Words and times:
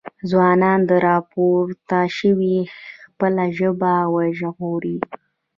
ځوانانو 0.29 0.93
راپورته 1.07 1.99
شئ 2.17 2.33
خپله 3.03 3.45
ژبه 3.57 3.93
وژغورئ۔ 4.15 4.97